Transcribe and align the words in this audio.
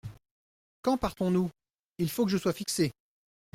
Quand 0.81 0.97
partons-nous? 0.97 1.51
il 1.99 2.09
faut 2.09 2.25
que 2.25 2.31
je 2.31 2.37
sois 2.39 2.53
fixé! 2.53 2.91